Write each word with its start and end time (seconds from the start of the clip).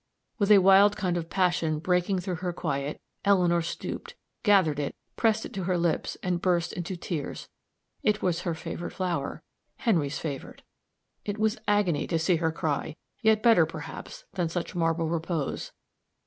With 0.39 0.49
a 0.51 0.57
wild 0.57 0.97
kind 0.97 1.15
of 1.15 1.29
passion 1.29 1.77
breaking 1.77 2.21
through 2.21 2.37
her 2.37 2.51
quiet, 2.53 2.99
Eleanor 3.23 3.61
stooped, 3.61 4.15
gathered 4.41 4.79
it, 4.79 4.95
pressed 5.15 5.45
it 5.45 5.53
to 5.53 5.65
her 5.65 5.77
lips, 5.77 6.17
and 6.23 6.41
burst 6.41 6.73
into 6.73 6.97
tears 6.97 7.47
it 8.01 8.19
was 8.19 8.41
her 8.41 8.55
favorite 8.55 8.93
flower 8.93 9.43
Henry's 9.77 10.17
favorite. 10.17 10.63
It 11.23 11.37
was 11.37 11.59
agony 11.67 12.07
to 12.07 12.17
see 12.17 12.37
her 12.37 12.51
cry, 12.51 12.95
yet 13.21 13.43
better, 13.43 13.67
perhaps, 13.67 14.25
than 14.33 14.49
such 14.49 14.73
marble 14.73 15.07
repose. 15.07 15.71